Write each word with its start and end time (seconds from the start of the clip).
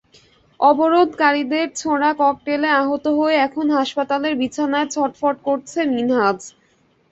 অবরোধকারীদের 0.59 1.67
ছোড়া 1.75 2.09
ককটেলে 2.19 2.69
আহত 2.81 3.05
হয়ে 3.17 3.35
এখন 3.47 3.65
হাসপাতালের 3.77 4.33
বিছানায় 4.41 4.87
ছটফট 4.95 5.35
করছে 5.47 5.79
মিনহাজ। 5.91 6.39